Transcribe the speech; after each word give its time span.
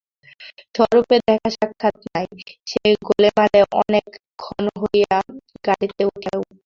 স্বরূপের 0.75 1.19
দেখাসাক্ষাৎ 1.27 1.95
নাই, 2.07 2.27
সে 2.67 2.79
গোলেমালে 3.07 3.59
অনেক 3.81 4.05
ক্ষণ 4.39 4.63
হইল 4.81 5.11
গাড়িতে 5.67 6.01
উঠিয়া 6.09 6.35
পড়িয়াছে। 6.35 6.57